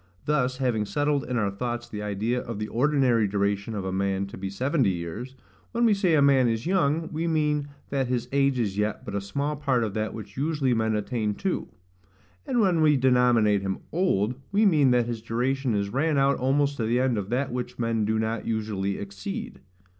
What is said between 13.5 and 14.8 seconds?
him OLD, we